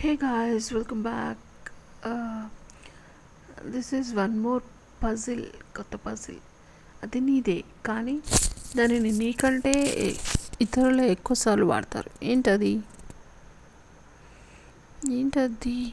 [0.00, 1.36] Hey guys, welcome back.
[2.04, 2.42] Uh,
[3.64, 4.60] this is one more
[5.04, 5.42] puzzle
[5.76, 6.38] కొత్త puzzle
[7.02, 8.14] అది నీదే కానీ
[8.76, 9.72] దానిని నీకంటే
[10.60, 12.10] ఇతరులు ఎక్కువసార్లు వాడతారు.
[12.22, 12.72] ఏంటది?
[15.10, 15.92] ఏంటది?